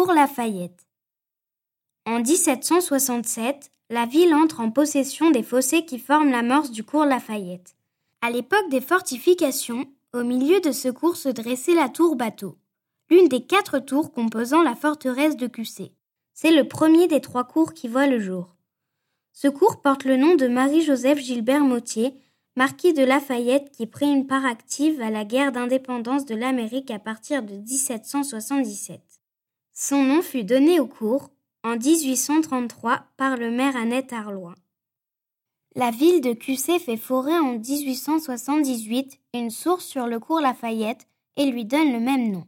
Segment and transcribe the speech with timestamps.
[0.00, 0.86] cours Lafayette.
[2.06, 7.76] En 1767, la ville entre en possession des fossés qui forment l'amorce du cours Lafayette.
[8.22, 9.84] À l'époque des fortifications,
[10.14, 12.56] au milieu de ce cours se dressait la tour bateau,
[13.10, 15.92] l'une des quatre tours composant la forteresse de Cussé.
[16.32, 18.56] C'est le premier des trois cours qui voit le jour.
[19.34, 22.14] Ce cours porte le nom de Marie-Joseph Gilbert Motier,
[22.56, 26.98] marquis de Lafayette qui prit une part active à la guerre d'indépendance de l'Amérique à
[26.98, 29.19] partir de 1777.
[29.82, 31.30] Son nom fut donné au cours
[31.64, 34.54] en 1833 par le maire Annette Arlois.
[35.74, 41.46] La ville de Cussé fait forer en 1878 une source sur le cours Lafayette et
[41.46, 42.44] lui donne le même nom.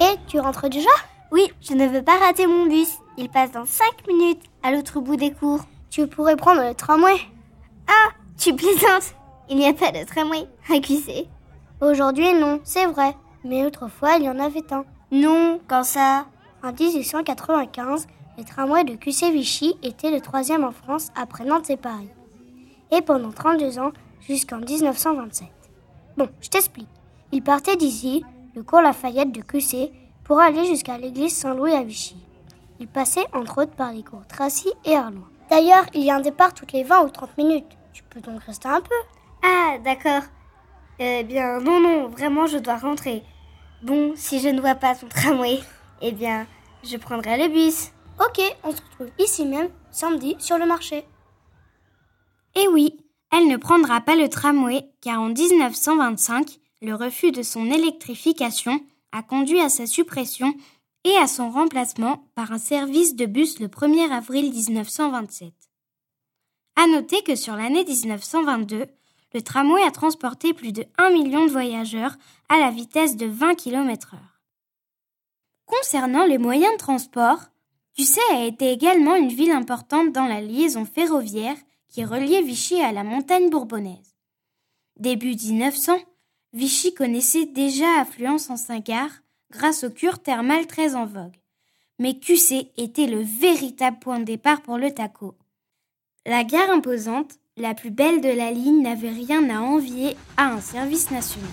[0.00, 0.90] Et tu rentres déjà?
[1.30, 2.98] Oui, je ne veux pas rater mon bus.
[3.16, 5.64] Il passe dans 5 minutes à l'autre bout des cours.
[5.88, 7.16] Tu pourrais prendre le tramway.
[7.86, 9.14] Ah, tu plaisantes
[9.48, 11.28] Il n'y a pas de tramway à Cussé.
[11.80, 13.14] Aujourd'hui, non, c'est vrai.
[13.44, 14.84] Mais autrefois, il y en avait un.
[15.12, 16.26] Non, quand ça
[16.64, 18.06] En 1895,
[18.38, 22.08] le tramway de Cussé-Vichy était le troisième en France après Nantes et Paris.
[22.90, 25.48] Et pendant 32 ans, jusqu'en 1927.
[26.16, 26.88] Bon, je t'explique.
[27.30, 28.24] Il partait d'ici,
[28.54, 29.92] le cours Lafayette de Cussé,
[30.24, 32.16] pour aller jusqu'à l'église Saint-Louis à Vichy.
[32.80, 35.28] Il passait entre autres par les cours Tracy et Arlois.
[35.50, 37.76] D'ailleurs, il y a un départ toutes les 20 ou 30 minutes.
[37.92, 38.94] Tu peux donc rester un peu.
[39.42, 40.22] Ah, d'accord.
[40.98, 43.22] Eh bien, non, non, vraiment, je dois rentrer.
[43.82, 45.60] Bon, si je ne vois pas ton tramway,
[46.00, 46.46] eh bien,
[46.82, 47.90] je prendrai le bus.
[48.18, 51.04] Ok, on se retrouve ici même, samedi, sur le marché.
[52.54, 52.96] Eh oui,
[53.30, 58.80] elle ne prendra pas le tramway, car en 1925, le refus de son électrification
[59.12, 60.54] a conduit à sa suppression
[61.04, 65.52] et à son remplacement par un service de bus le 1er avril 1927.
[66.76, 68.86] À noter que sur l'année 1922,
[69.34, 72.16] le tramway a transporté plus de 1 million de voyageurs
[72.48, 74.18] à la vitesse de 20 km h
[75.66, 77.40] Concernant les moyens de transport,
[77.96, 81.56] Cussé a été également une ville importante dans la liaison ferroviaire
[81.88, 84.16] qui reliait Vichy à la montagne bourbonnaise.
[84.98, 85.98] Début 1900,
[86.52, 91.36] Vichy connaissait déjà affluence en Saint-Gare grâce aux cures thermales très en vogue.
[91.98, 95.34] Mais Cussé était le véritable point de départ pour le taco.
[96.26, 100.60] La gare imposante la plus belle de la ligne n'avait rien à envier à un
[100.60, 101.48] service national.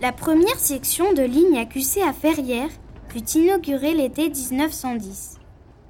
[0.00, 2.70] La première section de ligne accusée à Ferrières
[3.08, 5.40] fut inaugurée l'été 1910.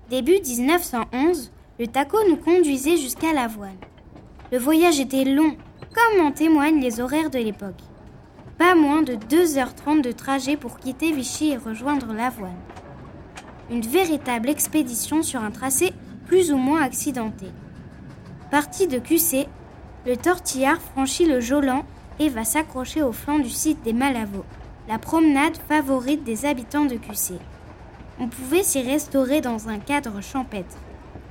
[0.09, 3.77] Début 1911, le taco nous conduisait jusqu'à Lavoine.
[4.55, 5.57] Le voyage était long,
[5.93, 7.83] comme en témoignent les horaires de l'époque.
[8.57, 12.55] Pas moins de 2h30 de trajet pour quitter Vichy et rejoindre Lavoine.
[13.69, 15.93] Une véritable expédition sur un tracé
[16.29, 17.47] plus ou moins accidenté.
[18.53, 19.49] Parti de QC,
[20.07, 21.85] le tortillard franchit le Jolan
[22.21, 24.45] et va s'accrocher au flanc du site des Malavaux,
[24.87, 27.41] la promenade favorite des habitants de QC.
[28.21, 30.77] On pouvait s'y restaurer dans un cadre champêtre.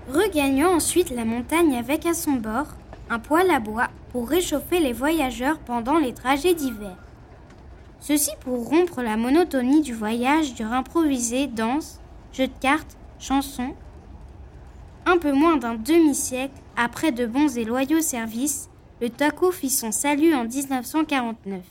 [0.09, 2.67] Regagnant ensuite la montagne avec à son bord
[3.09, 6.95] un poêle à bois pour réchauffer les voyageurs pendant les trajets d'hiver.
[7.99, 12.01] Ceci pour rompre la monotonie du voyage durant improviser danse,
[12.33, 13.73] jeux de cartes, chansons.
[15.05, 18.69] Un peu moins d'un demi-siècle après de bons et loyaux services,
[19.01, 21.61] le taco fit son salut en 1949.